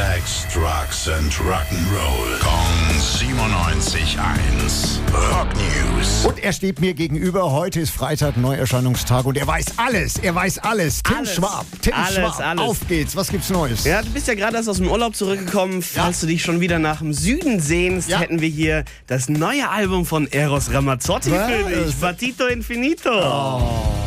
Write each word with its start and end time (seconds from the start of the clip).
Sex, 0.00 0.46
Drugs 0.54 1.08
and 1.08 1.30
Rock'n'Roll. 1.34 2.38
Kong 2.40 2.72
97.1. 2.96 4.98
Rock 5.12 5.48
News. 5.54 6.24
Und 6.24 6.38
er 6.42 6.54
steht 6.54 6.80
mir 6.80 6.94
gegenüber. 6.94 7.52
Heute 7.52 7.80
ist 7.80 7.90
Freitag, 7.90 8.38
Neuerscheinungstag 8.38 9.26
und 9.26 9.36
er 9.36 9.46
weiß 9.46 9.74
alles. 9.76 10.16
Er 10.16 10.34
weiß 10.34 10.60
alles. 10.60 11.02
Tim 11.02 11.16
Alles. 11.18 11.34
Schwab. 11.34 11.66
Tim 11.82 11.92
Alles, 11.92 12.14
Schwab. 12.14 12.40
alles. 12.40 12.62
Auf 12.62 12.78
geht's. 12.88 13.14
Was 13.14 13.28
gibt's 13.28 13.50
Neues? 13.50 13.84
Ja, 13.84 14.00
du 14.00 14.08
bist 14.08 14.26
ja 14.26 14.32
gerade 14.34 14.56
erst 14.56 14.70
aus 14.70 14.78
dem 14.78 14.88
Urlaub 14.88 15.14
zurückgekommen. 15.14 15.82
Falls 15.82 16.20
du 16.20 16.26
dich 16.28 16.42
schon 16.42 16.60
wieder 16.60 16.78
nach 16.78 17.00
dem 17.00 17.12
Süden 17.12 17.60
sehnst, 17.60 18.08
Ja. 18.08 18.20
hätten 18.20 18.40
wir 18.40 18.48
hier 18.48 18.84
das 19.06 19.28
neue 19.28 19.68
Album 19.68 20.06
von 20.06 20.26
Eros 20.32 20.72
Ramazzotti 20.72 21.30
Was? 21.30 21.50
für 21.50 21.62
dich. 21.84 22.00
Partito 22.00 22.46
Infinito. 22.46 23.10
I 23.10 23.99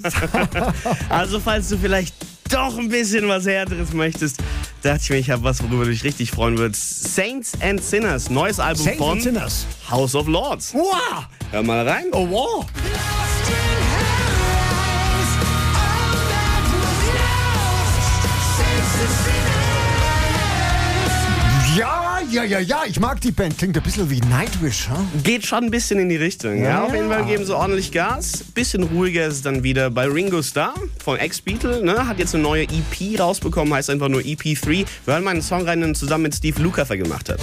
Also, 1.08 1.40
falls 1.40 1.68
du 1.68 1.76
vielleicht 1.76 2.14
doch 2.50 2.76
ein 2.78 2.88
bisschen 2.88 3.28
was 3.28 3.46
Härteres 3.46 3.92
möchtest, 3.92 4.38
dachte 4.82 5.00
ich 5.02 5.10
mir, 5.10 5.16
ich 5.16 5.30
habe 5.30 5.42
was, 5.42 5.62
worüber 5.62 5.84
du 5.84 5.90
dich 5.90 6.04
richtig 6.04 6.30
freuen 6.30 6.58
würdest. 6.58 7.14
Saints 7.14 7.52
and 7.60 7.82
Sinners, 7.82 8.30
neues 8.30 8.60
Album 8.60 8.84
Saints 8.84 8.98
von 8.98 9.12
and 9.12 9.22
Sinners. 9.22 9.66
House 9.90 10.14
of 10.14 10.26
Lords. 10.28 10.74
Wow. 10.74 11.26
Hör 11.50 11.62
mal 11.62 11.86
rein. 11.88 12.06
Oh, 12.12 12.28
wow. 12.28 12.66
Ja, 22.32 22.44
ja, 22.44 22.60
ja. 22.60 22.80
Ich 22.86 22.98
mag 22.98 23.20
die 23.20 23.30
Band. 23.30 23.58
Klingt 23.58 23.76
ein 23.76 23.82
bisschen 23.82 24.08
wie 24.08 24.18
Nightwish, 24.20 24.88
huh? 24.88 24.96
Geht 25.22 25.44
schon 25.44 25.64
ein 25.64 25.70
bisschen 25.70 25.98
in 25.98 26.08
die 26.08 26.16
Richtung. 26.16 26.56
Ja, 26.62 26.64
Ja. 26.70 26.82
auf 26.84 26.94
jeden 26.94 27.10
Fall 27.10 27.26
geben 27.26 27.44
sie 27.44 27.54
ordentlich 27.54 27.92
Gas. 27.92 28.42
Bisschen 28.54 28.84
ruhiger 28.84 29.26
ist 29.26 29.34
es 29.34 29.42
dann 29.42 29.62
wieder 29.62 29.90
bei 29.90 30.06
Ringo 30.06 30.42
Starr 30.42 30.72
von 31.04 31.18
Ex-Beatle. 31.18 31.84
Ne? 31.84 32.06
Hat 32.08 32.18
jetzt 32.18 32.34
eine 32.34 32.42
neue 32.42 32.62
EP 32.62 33.20
rausbekommen, 33.20 33.74
heißt 33.74 33.90
einfach 33.90 34.08
nur 34.08 34.22
EP3. 34.22 34.86
Wir 35.04 35.14
hören 35.14 35.24
mal 35.24 35.32
einen 35.32 35.42
Song 35.42 35.66
rein, 35.68 35.82
den 35.82 35.94
zusammen 35.94 36.22
mit 36.22 36.34
Steve 36.34 36.62
Lukather 36.62 36.96
gemacht 36.96 37.28
hat. 37.28 37.38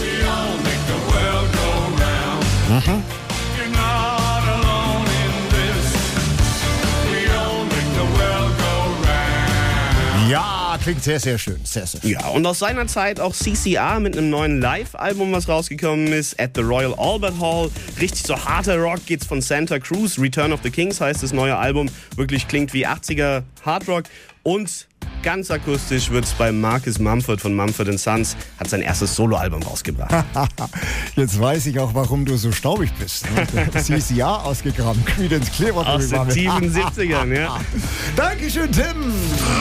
Ja, 10.29 10.58
klingt 10.81 11.03
sehr, 11.03 11.19
sehr 11.19 11.37
schön. 11.37 11.59
Sehr, 11.63 11.85
sehr 11.85 12.01
schön. 12.01 12.11
Ja, 12.11 12.27
und 12.29 12.45
aus 12.45 12.59
seiner 12.59 12.87
Zeit 12.87 13.19
auch 13.19 13.33
CCR 13.33 13.99
mit 13.99 14.17
einem 14.17 14.29
neuen 14.29 14.61
Live-Album, 14.61 15.31
was 15.31 15.47
rausgekommen 15.47 16.07
ist, 16.07 16.39
at 16.39 16.51
the 16.55 16.61
Royal 16.61 16.93
Albert 16.97 17.39
Hall. 17.39 17.69
Richtig 17.99 18.23
so 18.23 18.37
harter 18.37 18.77
Rock 18.77 19.05
geht's 19.05 19.25
von 19.25 19.41
Santa 19.41 19.79
Cruz. 19.79 20.17
Return 20.19 20.53
of 20.53 20.61
the 20.63 20.69
Kings 20.69 21.01
heißt 21.01 21.23
das 21.23 21.33
neue 21.33 21.55
Album. 21.55 21.89
Wirklich 22.15 22.47
klingt 22.47 22.73
wie 22.73 22.87
80er 22.87 23.43
Hardrock. 23.63 24.03
Und 24.43 24.87
ganz 25.29 25.51
akustisch 25.51 26.09
wird's 26.09 26.33
bei 26.33 26.51
Marcus 26.51 26.97
Mumford 26.97 27.39
von 27.39 27.55
Mumford 27.55 27.99
Sons, 27.99 28.35
hat 28.59 28.67
sein 28.67 28.81
erstes 28.81 29.15
Soloalbum 29.15 29.61
rausgebracht. 29.61 30.25
Jetzt 31.15 31.39
weiß 31.39 31.67
ich 31.67 31.77
auch, 31.77 31.93
warum 31.93 32.25
du 32.25 32.35
so 32.35 32.51
staubig 32.51 32.91
bist. 32.99 33.27
Ne? 33.35 33.69
CCA 33.79 34.37
ausgegraben. 34.37 35.05
Creedence 35.05 35.51
Clearwater 35.51 35.93
Aus 35.93 36.09
den 36.09 36.29
tiefen 36.29 36.73
70ern, 36.73 37.31
ja. 37.31 37.59
Dankeschön, 38.15 38.71
Tim. 38.71 39.13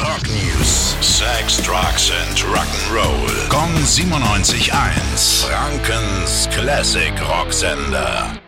Rock 0.04 0.22
News. 0.22 0.96
Sex, 1.02 1.58
Drugs 1.58 2.10
and 2.10 2.38
Rock'n'Roll. 2.46 3.48
Kong 3.50 3.70
97.1. 3.84 5.44
Frankens 5.44 6.48
Classic 6.50 7.12
Rocksender. 7.28 8.38